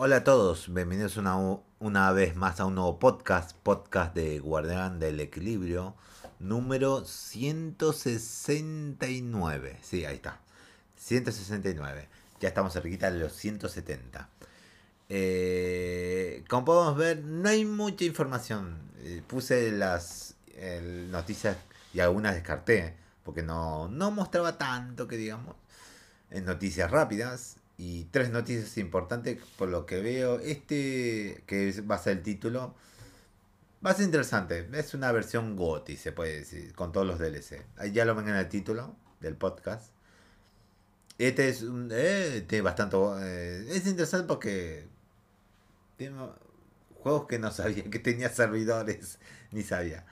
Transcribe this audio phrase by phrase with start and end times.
[0.00, 1.36] Hola a todos, bienvenidos una,
[1.80, 5.96] una vez más a un nuevo podcast, podcast de Guardián del Equilibrio,
[6.38, 9.80] número 169.
[9.82, 10.38] Sí, ahí está.
[10.94, 12.08] 169.
[12.38, 14.28] Ya estamos cerquita de los 170.
[15.08, 18.78] Eh, como podemos ver, no hay mucha información.
[19.00, 20.36] Eh, puse las
[21.10, 21.56] noticias
[21.92, 22.94] y algunas descarté,
[23.24, 25.56] porque no, no mostraba tanto que digamos.
[26.30, 30.40] En noticias rápidas y tres noticias importantes por lo que veo.
[30.40, 32.74] Este, que va a ser el título,
[33.84, 34.68] va a ser interesante.
[34.74, 37.64] Es una versión GOTI, se puede decir, con todos los DLC.
[37.78, 39.92] Ahí ya lo ven en el título del podcast.
[41.18, 41.88] Este es un.
[41.92, 42.96] Eh, tiene bastante.
[43.74, 44.86] Es interesante porque.
[45.96, 46.16] Tiene
[46.94, 49.18] juegos que no sabía que tenía servidores,
[49.52, 50.04] ni sabía.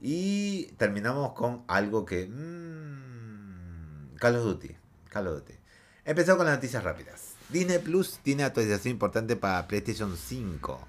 [0.00, 2.26] Y terminamos con algo que.
[2.28, 4.76] Mmm, Call of Duty.
[5.08, 5.61] Call of Duty.
[6.04, 7.34] Empezamos con las noticias rápidas.
[7.48, 10.80] Disney Plus tiene actualización importante para PlayStation 5.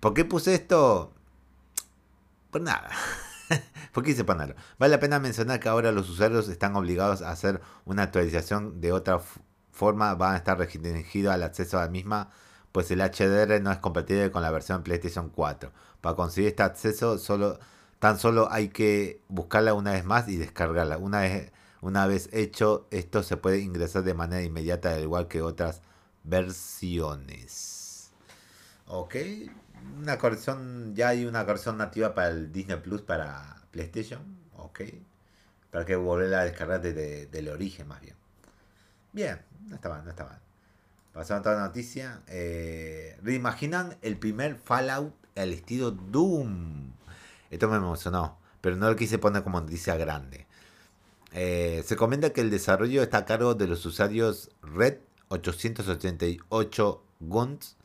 [0.00, 1.12] ¿Por qué puse esto?
[2.50, 2.90] Pues nada.
[3.92, 4.54] ¿Por qué hice ponerlo?
[4.78, 8.92] Vale la pena mencionar que ahora los usuarios están obligados a hacer una actualización de
[8.92, 9.20] otra
[9.70, 10.14] forma.
[10.14, 12.30] Van a estar restringidos al acceso a la misma,
[12.72, 15.72] pues el HDR no es compatible con la versión PlayStation 4.
[16.00, 17.58] Para conseguir este acceso, solo,
[17.98, 20.96] tan solo hay que buscarla una vez más y descargarla.
[20.96, 25.42] Una vez una vez hecho, esto se puede ingresar de manera inmediata, al igual que
[25.42, 25.82] otras
[26.24, 28.10] versiones.
[28.86, 29.16] Ok,
[29.98, 34.20] una corrección, ya hay una corrección nativa para el Disney Plus para PlayStation.
[34.56, 34.80] Ok,
[35.70, 38.16] para que volver a descargar desde del origen más bien.
[39.12, 40.40] Bien, no está mal, no está mal.
[41.12, 42.22] Pasando a otra noticia.
[42.28, 46.92] Eh, reimaginan el primer Fallout al estilo Doom.
[47.50, 50.46] Esto me emocionó, pero no lo quise poner como noticia grande.
[51.32, 57.76] Eh, se comenta que el desarrollo está a cargo de los usuarios Red 888 Guns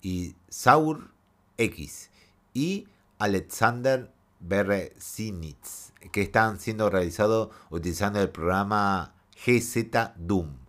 [0.00, 1.10] y Saur
[1.58, 2.10] X
[2.54, 2.86] y
[3.18, 4.10] Alexander
[4.40, 10.64] Berezinitz, que están siendo realizados utilizando el programa GZ Doom.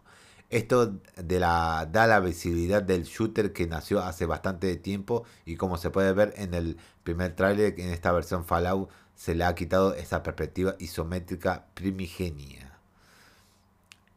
[0.50, 5.78] Esto de la, da la visibilidad del shooter que nació hace bastante tiempo y como
[5.78, 9.94] se puede ver en el primer tráiler en esta versión Fallout se le ha quitado
[9.94, 12.80] esa perspectiva isométrica primigenia.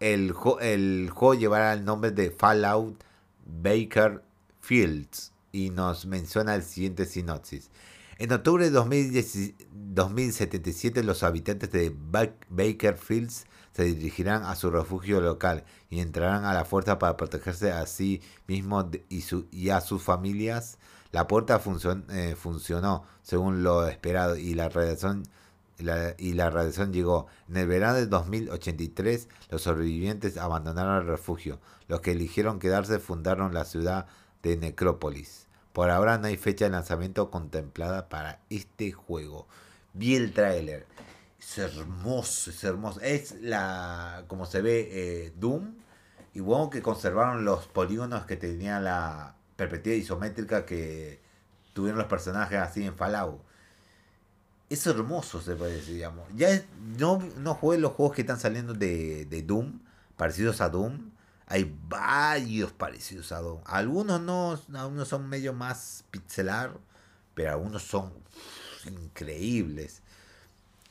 [0.01, 3.03] El, juego llevará el nombre de Fallout
[3.47, 4.23] Baker
[4.61, 7.71] Fields y nos menciona el siguiente sinopsis.
[8.19, 11.95] En octubre de 2077 los habitantes de
[12.51, 17.71] Baker Fields se dirigirán a su refugio local y entrarán a la fuerza para protegerse
[17.71, 18.87] a sí mismos
[19.53, 20.79] y a sus familias
[21.11, 21.61] la puerta
[22.11, 25.25] eh, funcionó según lo esperado y la radiación
[26.19, 27.29] y la radiación llegó.
[27.49, 31.61] En el verano de 2083, los sobrevivientes abandonaron el refugio.
[31.87, 34.07] Los que eligieron quedarse fundaron la ciudad
[34.43, 35.47] de Necrópolis.
[35.73, 39.47] Por ahora no hay fecha de lanzamiento contemplada para este juego.
[39.95, 40.87] Vi el tráiler.
[41.39, 43.01] Es hermoso, es hermoso.
[43.01, 45.77] Es la, como se ve, eh, Doom.
[46.35, 51.21] Y bueno que conservaron los polígonos que tenía la, perspectiva isométrica que
[51.73, 53.43] tuvieron los personajes así en Fallout.
[54.71, 55.99] Es hermoso, se puede decir.
[56.37, 56.65] Ya
[56.97, 59.81] no, no jugué los juegos que están saliendo de, Doom,
[60.17, 61.11] parecidos a Doom.
[61.47, 63.61] Hay varios parecidos a Doom.
[63.65, 66.79] Algunos no, algunos son medio más pixelar,
[67.35, 68.13] pero algunos son
[68.87, 70.03] increíbles.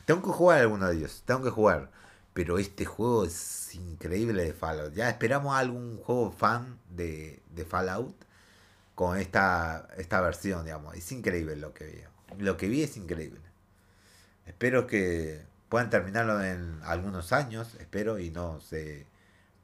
[0.04, 1.90] Tengo que jugar alguno de ellos, tengo que jugar.
[2.34, 4.94] Pero este juego es increíble de Fallout.
[4.94, 8.27] Ya esperamos algún juego fan de, de Fallout
[8.98, 10.96] con esta, esta versión, digamos.
[10.96, 12.44] Es increíble lo que vi.
[12.44, 13.42] Lo que vi es increíble.
[14.48, 19.06] Espero que puedan terminarlo en algunos años, espero, y no se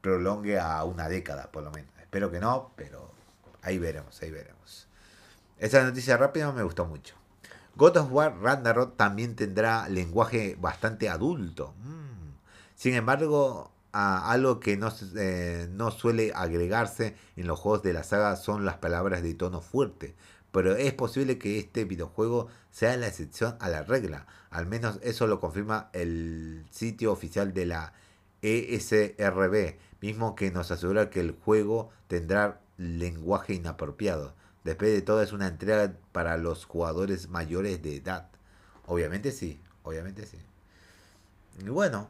[0.01, 1.89] prolongue a una década, por lo menos.
[1.99, 3.11] Espero que no, pero
[3.63, 4.87] ahí veremos, ahí veremos.
[5.57, 7.15] Esa noticia rápida me gustó mucho.
[7.75, 11.73] God of War Ragnarok también tendrá lenguaje bastante adulto.
[11.79, 12.35] Mm.
[12.75, 18.35] Sin embargo, algo que no, eh, no suele agregarse en los juegos de la saga
[18.35, 20.15] son las palabras de tono fuerte,
[20.51, 24.25] pero es posible que este videojuego sea la excepción a la regla.
[24.49, 27.93] Al menos eso lo confirma el sitio oficial de la
[28.41, 34.33] ESRB, mismo que nos asegura que el juego tendrá lenguaje inapropiado.
[34.63, 38.29] Después de todo es una entrega para los jugadores mayores de edad.
[38.85, 40.37] Obviamente sí, obviamente sí.
[41.59, 42.09] Y bueno,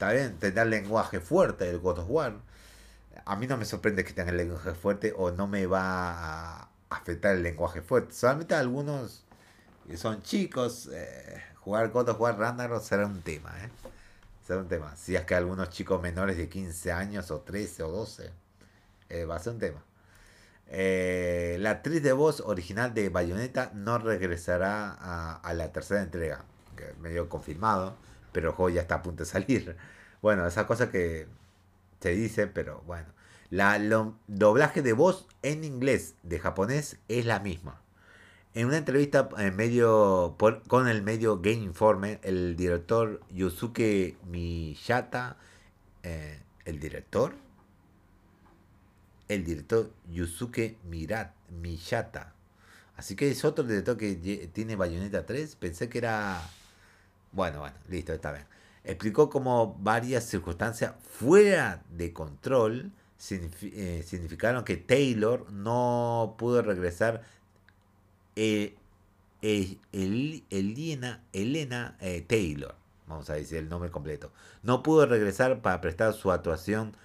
[0.00, 2.32] está bien, tendrá el lenguaje fuerte del God of War.
[3.26, 6.68] A mí no me sorprende que tenga el lenguaje fuerte o no me va a
[6.88, 8.14] afectar el lenguaje fuerte.
[8.14, 9.24] Solamente algunos
[9.86, 13.68] que son chicos, eh, jugar God of War Ragnarok será un tema, ¿eh?
[14.46, 14.96] Será un tema.
[14.96, 18.30] Si es que algunos chicos menores de 15 años o 13 o 12,
[19.10, 19.84] eh, va a ser un tema.
[20.68, 26.42] Eh, la actriz de voz original de Bayonetta no regresará a, a la tercera entrega,
[26.74, 27.96] que medio confirmado,
[28.32, 29.76] pero el ya está a punto de salir.
[30.22, 31.26] Bueno, esa cosa que
[32.00, 33.06] se dice, pero bueno.
[33.50, 37.80] La lo- doblaje de voz en inglés de japonés es la misma.
[38.54, 40.36] En una entrevista en medio,
[40.68, 45.36] con el medio Game Informer, el director Yusuke Miyata,
[46.02, 47.34] eh, el director,
[49.28, 52.34] el director Yusuke Mirat, Miyata.
[52.96, 54.14] Así que es otro director que
[54.52, 55.56] tiene Bayonetta 3.
[55.56, 56.40] Pensé que era...
[57.32, 58.44] Bueno, bueno, listo, está bien.
[58.84, 62.92] Explicó cómo varias circunstancias fuera de control
[63.30, 67.22] eh, significaron que Taylor no pudo regresar
[68.36, 68.74] eh,
[69.42, 72.74] eh, El- Elena, Elena eh, Taylor,
[73.06, 76.96] vamos a decir el nombre completo, no pudo regresar para prestar su actuación.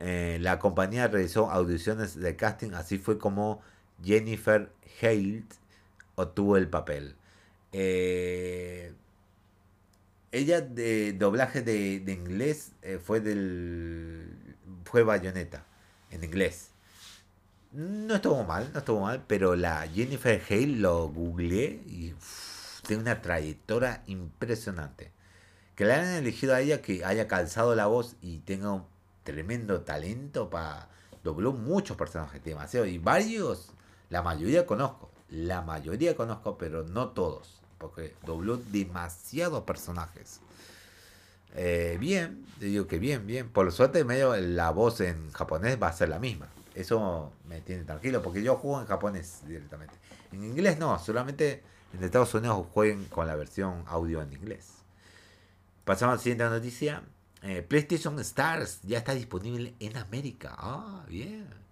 [0.00, 3.62] Eh, la compañía realizó audiciones de casting, así fue como
[4.04, 4.72] Jennifer
[5.02, 5.44] Hale
[6.16, 7.16] obtuvo el papel.
[7.72, 8.94] Eh,
[10.36, 15.64] ella de doblaje de, de inglés eh, fue del fue Bayonetta
[16.10, 16.70] en inglés.
[17.72, 23.02] No estuvo mal, no estuvo mal, pero la Jennifer Hale lo googleé y uf, tiene
[23.02, 25.12] una trayectoria impresionante.
[25.74, 28.84] Que la hayan elegido a ella, que haya calzado la voz y tenga un
[29.24, 30.88] tremendo talento para...
[31.22, 32.86] Dobló muchos personajes, demasiado.
[32.86, 33.72] Y varios,
[34.10, 35.10] la mayoría conozco.
[35.28, 37.60] La mayoría conozco, pero no todos.
[37.88, 40.40] Porque dobló demasiados personajes.
[41.54, 43.48] Eh, bien, te digo que bien, bien.
[43.48, 46.48] Por suerte, medio la voz en japonés va a ser la misma.
[46.74, 49.94] Eso me tiene tranquilo, porque yo juego en japonés directamente.
[50.32, 51.62] En inglés no, solamente
[51.94, 54.74] en Estados Unidos jueguen con la versión audio en inglés.
[55.84, 57.02] Pasamos a la siguiente noticia.
[57.42, 60.54] Eh, PlayStation Stars ya está disponible en América.
[60.58, 61.65] Ah, bien.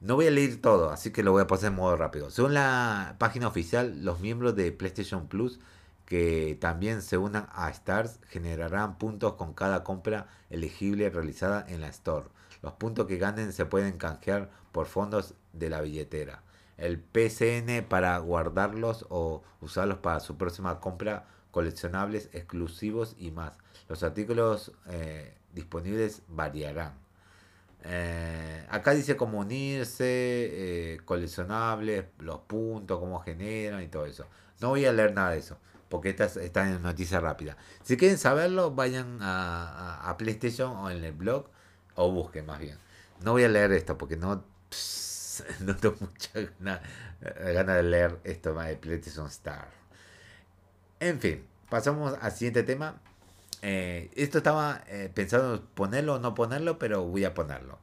[0.00, 2.30] No voy a leer todo, así que lo voy a pasar en modo rápido.
[2.30, 5.60] Según la página oficial, los miembros de PlayStation Plus
[6.06, 11.88] que también se unan a Stars generarán puntos con cada compra elegible realizada en la
[11.88, 12.28] Store.
[12.62, 16.42] Los puntos que ganen se pueden canjear por fondos de la billetera.
[16.78, 23.52] El PCN para guardarlos o usarlos para su próxima compra, coleccionables exclusivos y más.
[23.86, 27.09] Los artículos eh, disponibles variarán.
[27.84, 34.26] Eh, acá dice cómo unirse, eh, coleccionables, los puntos, cómo generan y todo eso.
[34.60, 37.56] No voy a leer nada de eso, porque esta es- está en noticia rápida.
[37.82, 41.46] Si quieren saberlo, vayan a, a- PlayStation o en el blog,
[41.94, 42.76] o busquen más bien.
[43.22, 44.44] No voy a leer esto, porque no,
[45.60, 46.82] no tengo mucha gana,
[47.22, 49.68] eh, gana de leer esto de PlayStation Star.
[51.00, 53.00] En fin, pasamos al siguiente tema.
[53.62, 57.78] Eh, esto estaba eh, pensando en ponerlo o no ponerlo, pero voy a ponerlo.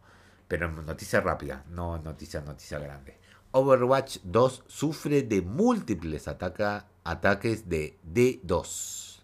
[0.47, 3.17] Pero noticia rápida, no noticia, noticia grande.
[3.51, 9.21] Overwatch 2 sufre de múltiples ataca- ataques de D2.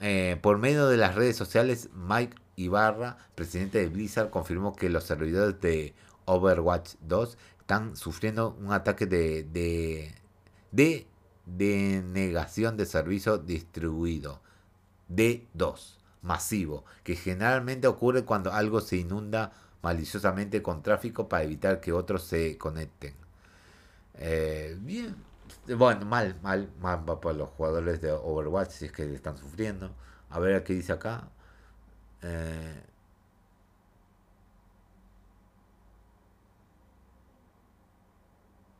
[0.00, 5.04] Eh, por medio de las redes sociales, Mike Ibarra, presidente de Blizzard, confirmó que los
[5.04, 5.94] servidores de
[6.26, 10.14] Overwatch 2 están sufriendo un ataque de, de,
[10.72, 11.06] de
[11.46, 14.40] denegación de servicio distribuido.
[15.08, 19.52] D2 masivo, que generalmente ocurre cuando algo se inunda
[19.82, 23.14] maliciosamente con tráfico para evitar que otros se conecten.
[24.14, 25.16] Eh, bien,
[25.76, 29.90] bueno, mal, mal, mal va por los jugadores de Overwatch si es que están sufriendo.
[30.30, 31.28] A ver qué dice acá.
[32.22, 32.82] Eh,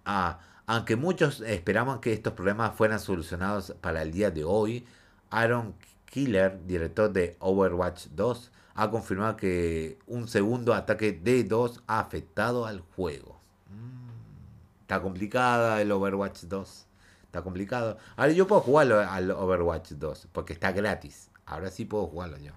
[0.04, 4.86] Ah, aunque muchos esperaban que estos problemas fueran solucionados para el día de hoy,
[5.30, 5.74] Aaron
[6.14, 12.82] Killer, director de Overwatch 2, ha confirmado que un segundo ataque D2 ha afectado al
[12.94, 13.40] juego.
[13.68, 16.86] Mm, Está complicada el Overwatch 2.
[17.24, 17.98] Está complicado.
[18.14, 21.30] Ahora yo puedo jugarlo al Overwatch 2 porque está gratis.
[21.46, 22.52] Ahora sí puedo jugarlo yo.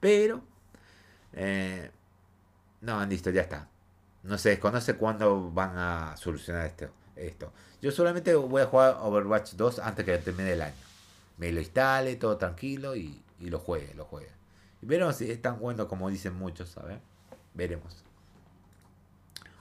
[0.00, 0.40] Pero...
[1.34, 1.90] eh,
[2.80, 3.68] no, listo, ya está.
[4.22, 7.52] No se desconoce cuándo van a solucionar esto, esto.
[7.82, 10.74] Yo solamente voy a jugar Overwatch 2 antes que termine el año.
[11.36, 14.30] Me lo instale, todo tranquilo y, y lo juegue, lo juegue.
[14.82, 17.00] Y veremos si es tan bueno como dicen muchos, ver.
[17.54, 18.04] Veremos.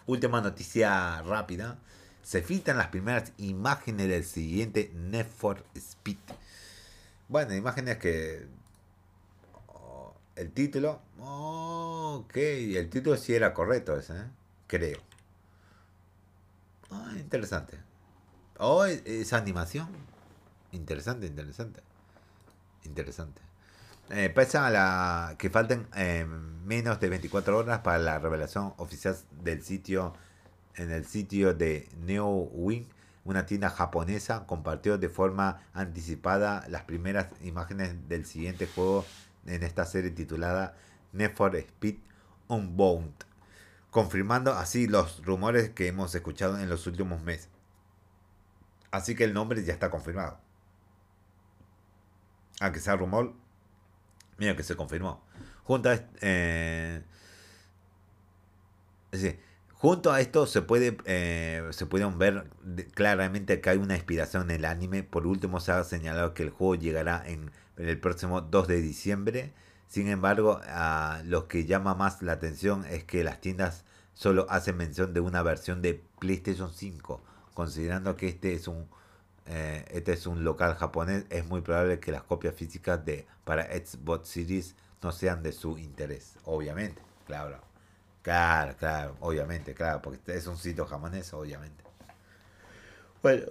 [0.06, 1.80] Última noticia rápida.
[2.22, 6.18] Se filtran las primeras imágenes del siguiente Need for Speed.
[7.28, 8.48] Bueno, imágenes que...
[9.68, 11.02] oh, el título...
[11.20, 14.26] ok, el título sí era correcto ese, ¿eh?
[14.68, 15.00] creo.
[16.92, 17.80] Ah, interesante.
[18.58, 19.88] Oh, esa animación.
[20.74, 21.82] Interesante, interesante.
[22.84, 23.42] Interesante.
[24.10, 26.26] Eh, pese a la que falten eh,
[26.66, 30.14] menos de 24 horas para la revelación oficial del sitio
[30.76, 32.88] en el sitio de NeoWing,
[33.24, 39.06] una tienda japonesa, compartió de forma anticipada las primeras imágenes del siguiente juego
[39.46, 40.76] en esta serie titulada
[41.14, 41.98] Need Speed
[42.48, 43.14] Unbound,
[43.92, 47.50] confirmando así los rumores que hemos escuchado en los últimos meses.
[48.92, 50.40] Así que el nombre ya está confirmado.
[52.64, 53.34] Aunque sea rumor,
[54.38, 55.22] mira que se confirmó.
[55.66, 57.02] Junto a, eh,
[59.74, 62.50] junto a esto se puede eh, se pueden ver
[62.94, 65.04] claramente que hay una inspiración en el anime.
[65.04, 69.52] Por último se ha señalado que el juego llegará en, el próximo 2 de diciembre.
[69.90, 74.78] Sin embargo, a lo que llama más la atención es que las tiendas solo hacen
[74.78, 77.22] mención de una versión de PlayStation 5,
[77.54, 78.88] considerando que este es un
[79.48, 83.66] eh, este es un local japonés, es muy probable que las copias físicas de para
[83.66, 87.62] Xbox Series no sean de su interés, obviamente, claro.
[88.22, 91.84] Claro, claro, obviamente, claro, porque es un sitio japonés, obviamente.
[93.22, 93.46] Bueno,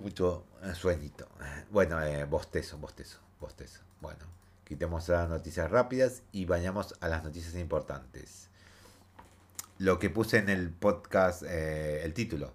[0.00, 1.28] mucho sueñito.
[1.70, 3.80] Bueno, eh, bostezo, bostezo, bostezo.
[4.00, 4.26] Bueno,
[4.64, 8.48] quitemos las noticias rápidas y vayamos a las noticias importantes.
[9.78, 12.52] Lo que puse en el podcast, eh, el título.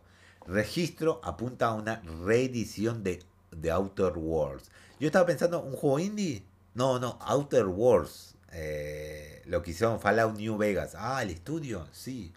[0.50, 4.72] Registro apunta a una reedición de, de Outer Worlds.
[5.00, 6.44] Yo estaba pensando, ¿un juego indie?
[6.74, 8.36] No, no, Outer Worlds.
[8.52, 10.96] Eh, lo que hicieron Fallout New Vegas.
[10.98, 12.34] Ah, el estudio, sí.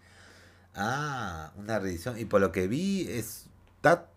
[0.75, 2.19] Ah, una reedición.
[2.19, 3.47] Y por lo que vi, es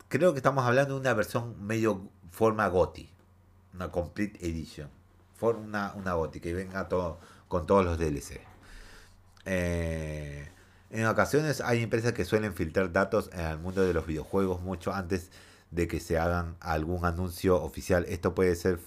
[0.08, 3.10] creo que estamos hablando de una versión medio forma GOTI.
[3.74, 4.90] Una Complete Edition.
[5.36, 8.42] Forma una, GOTI que venga todo, con todos los DLC.
[9.46, 10.50] Eh,
[10.90, 14.94] en ocasiones hay empresas que suelen filtrar datos en el mundo de los videojuegos mucho
[14.94, 15.32] antes
[15.72, 18.06] de que se hagan algún anuncio oficial.
[18.08, 18.80] Esto puede ser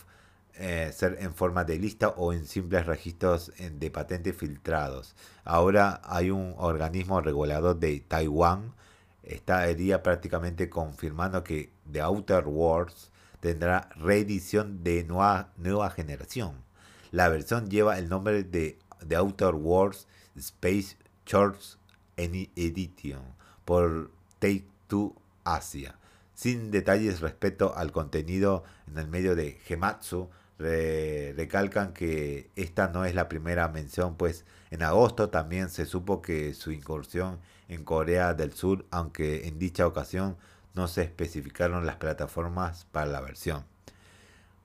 [0.60, 5.14] eh, ser en forma de lista o en simples registros de patentes filtrados.
[5.44, 8.74] Ahora hay un organismo regulador de Taiwán,
[9.22, 16.64] estaría prácticamente confirmando que The Outer Worlds tendrá reedición de nueva, nueva generación.
[17.12, 21.77] La versión lleva el nombre de The Outer Worlds Space Shorts
[22.18, 23.22] Edition
[23.64, 25.98] por Take Two Asia.
[26.34, 33.14] Sin detalles respecto al contenido en el medio de Gematsu, recalcan que esta no es
[33.14, 38.52] la primera mención, pues en agosto también se supo que su incursión en Corea del
[38.52, 40.36] Sur, aunque en dicha ocasión
[40.74, 43.64] no se especificaron las plataformas para la versión.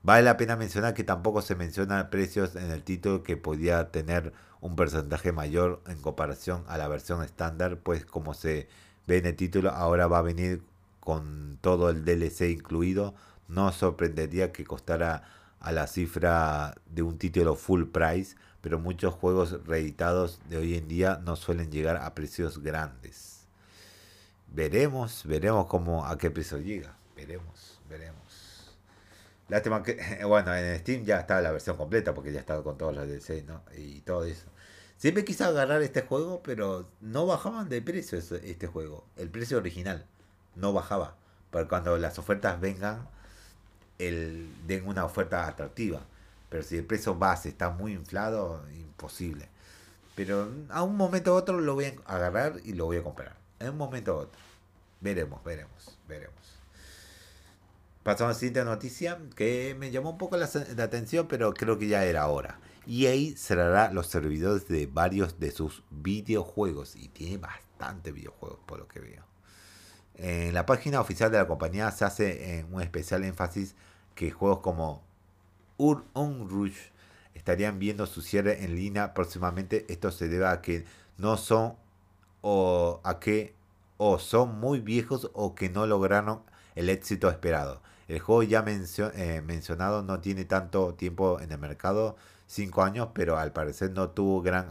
[0.04, 4.34] Vale la pena mencionar que tampoco se mencionan precios en el título que podía tener
[4.60, 8.68] un porcentaje mayor en comparación a la versión estándar, pues como se
[9.06, 10.62] ve en el título ahora va a venir
[11.00, 13.14] con todo el DLC incluido,
[13.48, 15.24] no sorprendería que costara
[15.58, 20.86] a la cifra de un título full price, pero muchos juegos reeditados de hoy en
[20.86, 23.46] día no suelen llegar a precios grandes.
[24.52, 26.94] Veremos, veremos cómo a qué precio llega.
[27.16, 28.23] Veremos, veremos.
[29.48, 32.94] Lástima que, bueno, en Steam ya está la versión completa porque ya está con todos
[32.94, 33.62] los DLC ¿no?
[33.76, 34.46] y todo eso.
[34.96, 39.04] Siempre quise agarrar este juego, pero no bajaban de precio este juego.
[39.16, 40.06] El precio original
[40.54, 41.16] no bajaba.
[41.50, 43.08] Pero cuando las ofertas vengan,
[43.98, 46.00] el, den una oferta atractiva.
[46.48, 49.48] Pero si el precio base está muy inflado, imposible.
[50.14, 53.36] Pero a un momento u otro lo voy a agarrar y lo voy a comprar.
[53.58, 54.40] En un momento u otro.
[55.00, 56.43] Veremos, veremos, veremos.
[58.04, 61.88] Pasamos a la siguiente noticia que me llamó un poco la, atención, pero creo que
[61.88, 62.60] ya era hora.
[62.86, 66.96] EA cerrará los servidores de varios de sus videojuegos.
[66.96, 69.24] Y tiene bastante videojuegos por lo que veo.
[70.16, 73.74] En la página oficial de la compañía se hace en un especial énfasis
[74.14, 75.02] que juegos como
[75.78, 76.76] Ur Rush
[77.32, 79.86] estarían viendo su cierre en línea próximamente.
[79.88, 80.84] Esto se debe a que
[81.16, 81.76] no son
[82.42, 83.54] o a que
[83.96, 86.42] o son muy viejos o que no lograron
[86.74, 87.80] el éxito esperado.
[88.08, 93.38] El juego ya eh, mencionado no tiene tanto tiempo en el mercado, 5 años, pero
[93.38, 94.66] al parecer no tuvo gran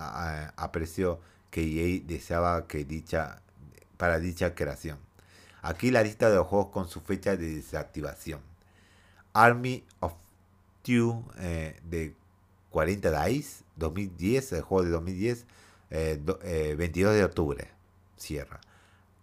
[0.55, 3.41] aprecio que EA deseaba que dicha,
[3.97, 4.97] para dicha creación.
[5.61, 8.41] Aquí la lista de los juegos con su fecha de desactivación.
[9.33, 10.13] Army of
[10.83, 12.13] Two eh, de
[12.69, 15.45] 40 Dice, 2010, el juego de 2010,
[15.89, 17.69] 22 eh, eh, de octubre,
[18.17, 18.59] cierra.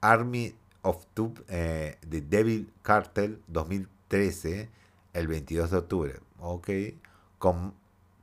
[0.00, 6.71] Army of Two de Devil Cartel 2013, el 22 de octubre, ok.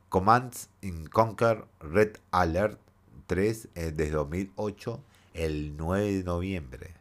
[0.08, 2.78] Commands in Conquer Red Alert
[3.26, 5.02] 3 de 2008,
[5.34, 6.94] el 9 de noviembre.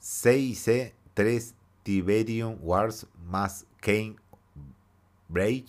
[0.00, 4.16] CIC 3 Tiberium Wars más Kane
[5.28, 5.66] Braid,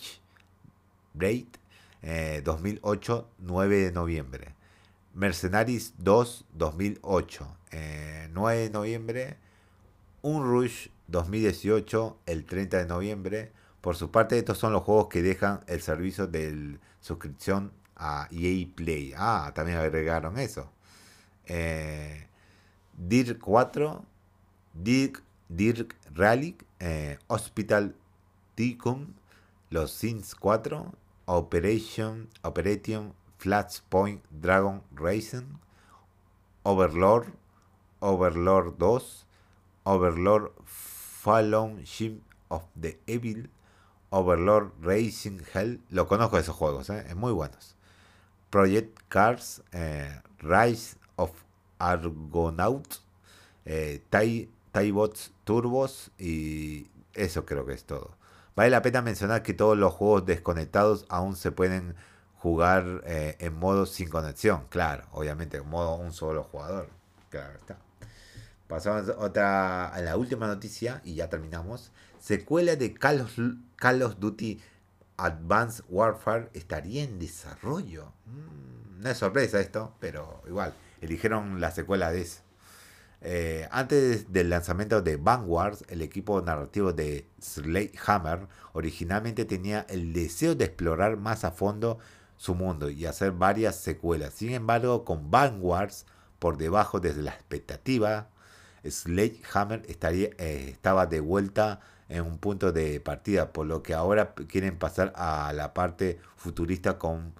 [2.44, 4.54] 2008, 9 de noviembre.
[5.14, 7.56] Mercenaries 2 2008.
[8.32, 9.36] 9 de noviembre.
[10.22, 13.52] Un Rush 2018, el 30 de noviembre.
[13.80, 18.66] Por su parte, estos son los juegos que dejan el servicio de suscripción a EA
[18.74, 19.14] Play.
[19.16, 20.70] Ah, también agregaron eso.
[21.46, 22.26] Eh,
[22.96, 24.04] Dirk 4,
[24.74, 27.94] Dirk, Dirk Rally, eh, Hospital
[28.54, 29.14] Ticum,
[29.70, 30.92] Los Sims 4,
[31.26, 35.58] Operation, Operation Flashpoint Dragon Racing,
[36.64, 37.32] Overlord,
[38.00, 39.26] Overlord 2,
[39.84, 40.50] Overlord
[41.26, 43.50] Fallen Ship of the Evil,
[44.10, 45.80] Overlord Racing Hell.
[45.90, 47.04] Lo conozco esos juegos, ¿eh?
[47.08, 47.74] es muy buenos.
[48.48, 51.32] Project Cars, eh, Rise of
[51.80, 53.02] Argonaut,
[53.64, 54.00] eh,
[54.92, 58.16] Bots Turbos y eso creo que es todo.
[58.54, 61.96] Vale la pena mencionar que todos los juegos desconectados aún se pueden
[62.38, 66.88] jugar eh, en modo sin conexión, claro, obviamente, en modo un solo jugador.
[67.30, 67.85] Claro está.
[68.68, 71.92] Pasamos a otra, a la última noticia y ya terminamos.
[72.18, 73.38] Secuela de Call of,
[73.76, 74.60] Call of Duty
[75.16, 78.12] Advanced Warfare estaría en desarrollo.
[78.26, 82.40] Mm, no es sorpresa esto, pero igual, eligieron la secuela de eso.
[83.22, 87.26] Eh, antes del lanzamiento de Vanguard, el equipo narrativo de
[88.06, 91.98] Hammer originalmente tenía el deseo de explorar más a fondo
[92.36, 94.34] su mundo y hacer varias secuelas.
[94.34, 95.92] Sin embargo, con Vanguard
[96.38, 98.28] por debajo desde la expectativa,
[99.52, 104.34] Hammer estaría, eh, estaba de vuelta en un punto de partida, por lo que ahora
[104.34, 107.32] quieren pasar a la parte futurista con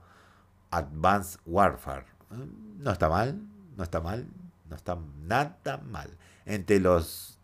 [0.70, 2.06] Advanced Warfare.
[2.30, 3.40] Mm, no está mal,
[3.76, 4.26] no está mal,
[4.68, 6.10] no está nada mal.
[6.44, 7.38] Entre los,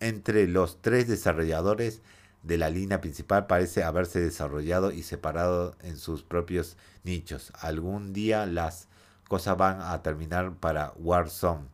[0.00, 2.02] entre los tres desarrolladores
[2.42, 7.52] de la línea principal parece haberse desarrollado y separado en sus propios nichos.
[7.60, 8.88] Algún día las
[9.28, 11.66] cosas van a terminar para Warzone,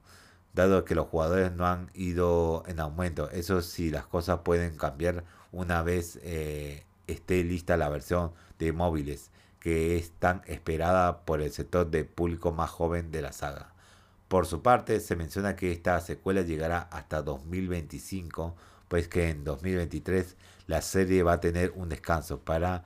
[0.55, 3.31] dado que los jugadores no han ido en aumento.
[3.31, 9.31] Eso sí, las cosas pueden cambiar una vez eh, esté lista la versión de móviles,
[9.61, 13.73] que es tan esperada por el sector de público más joven de la saga.
[14.29, 18.55] Por su parte, se menciona que esta secuela llegará hasta 2025,
[18.89, 22.85] pues que en 2023 la serie va a tener un descanso para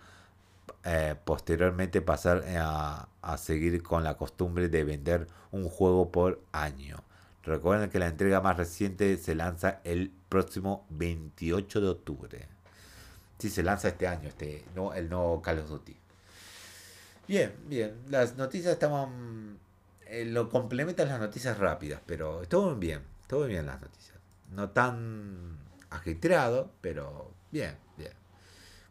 [0.84, 7.02] eh, posteriormente pasar a, a, seguir con la costumbre de vender un juego por año.
[7.48, 12.48] Recuerden que la entrega más reciente se lanza el próximo 28 de octubre.
[13.38, 15.96] Sí, se lanza este año, este, no, el nuevo Call of Duty.
[17.26, 17.94] Bien, bien.
[18.08, 19.58] Las noticias estaban
[20.08, 24.16] eh, lo complementan las noticias rápidas, pero estuvo bien, estuvo bien las noticias.
[24.50, 25.58] No tan
[25.90, 28.12] ajetreado, pero bien, bien.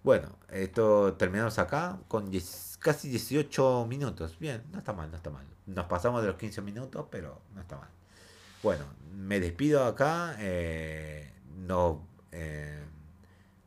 [0.03, 2.31] Bueno, esto terminamos acá con
[2.79, 4.37] casi 18 minutos.
[4.39, 5.45] Bien, no está mal, no está mal.
[5.65, 7.89] Nos pasamos de los 15 minutos, pero no está mal.
[8.63, 10.35] Bueno, me despido acá.
[10.39, 12.83] Eh, no, eh,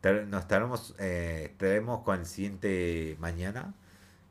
[0.03, 3.75] nos estaremos, estaremos con el siguiente mañana.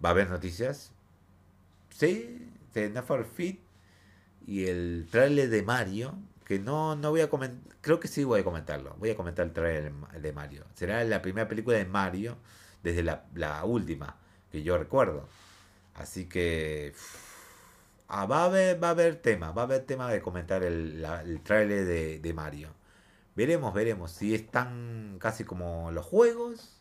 [0.04, 0.91] Va a haber noticias.
[1.89, 3.60] Sí, de Never Fit
[4.50, 8.41] y el trailer de Mario, que no, no voy a comentar, creo que sí voy
[8.41, 10.65] a comentarlo, voy a comentar el trailer de Mario.
[10.74, 12.38] Será la primera película de Mario
[12.82, 14.17] desde la, la última
[14.52, 15.28] que yo recuerdo.
[15.95, 16.93] Así que
[18.10, 21.06] ah, va, a haber, va a haber tema, va a haber tema de comentar el,
[21.26, 22.69] el trailer de, de Mario.
[23.36, 26.80] Veremos, veremos si es tan casi como los juegos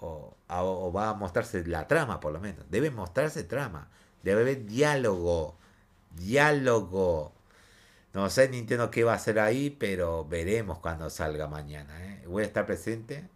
[0.00, 2.68] o, va a mostrarse la trama por lo menos.
[2.70, 3.88] Debe mostrarse trama.
[4.22, 5.56] Debe haber diálogo.
[6.10, 7.32] Diálogo.
[8.12, 12.04] No sé Nintendo qué va a hacer ahí, pero veremos cuando salga mañana.
[12.04, 12.24] ¿eh?
[12.26, 13.28] Voy a estar presente.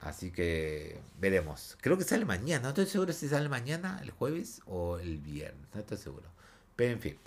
[0.00, 1.76] Así que veremos.
[1.80, 2.62] Creo que sale mañana.
[2.62, 5.68] No estoy seguro si sale mañana, el jueves o el viernes.
[5.74, 6.28] No estoy seguro.
[6.76, 7.18] Pero en fin.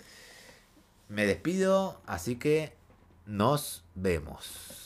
[1.08, 2.00] Me despido.
[2.06, 2.74] Así que
[3.26, 4.83] nos vemos.